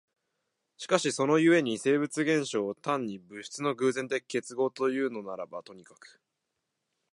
[0.77, 6.19] しかしその故に生物現象を単に物質の偶然的結合というのならばとにかく、